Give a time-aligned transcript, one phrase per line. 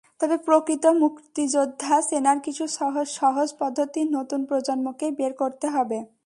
[0.21, 2.63] তবে প্রকৃত মুক্তিযোদ্ধা চেনার কিছু
[3.17, 5.97] সহজ পদ্ধতি নতুন প্রজন্মকেই বের করতে হবে।